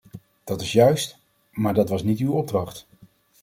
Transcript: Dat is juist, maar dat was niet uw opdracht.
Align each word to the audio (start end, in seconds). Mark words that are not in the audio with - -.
Dat 0.43 0.61
is 0.61 0.71
juist, 0.71 1.17
maar 1.51 1.73
dat 1.73 1.89
was 1.89 2.03
niet 2.03 2.19
uw 2.19 2.31
opdracht. 2.33 2.87